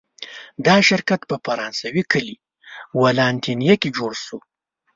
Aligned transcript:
دا 0.65 0.75
شرکت 0.89 1.21
په 1.29 1.35
فرانسوي 1.45 2.03
کلي 2.11 2.35
ولانتینیه 3.01 3.75
کې 3.81 3.89
جوړ 3.97 4.11
شو. 4.23 4.37